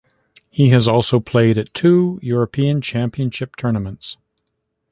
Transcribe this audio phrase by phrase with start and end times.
[0.49, 4.17] He has also played at two European Championship tournaments.